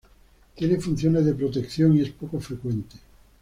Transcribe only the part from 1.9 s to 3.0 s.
y es poco frecuente.